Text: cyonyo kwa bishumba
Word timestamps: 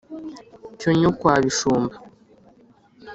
cyonyo 0.79 1.09
kwa 1.19 1.33
bishumba 1.43 1.95